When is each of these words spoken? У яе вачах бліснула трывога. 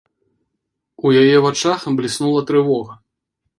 У 1.09 1.11
яе 1.21 1.37
вачах 1.45 1.79
бліснула 2.01 2.45
трывога. 2.51 2.93